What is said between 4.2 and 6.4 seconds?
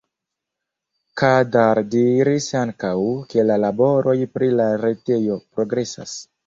pri la retejo progresas.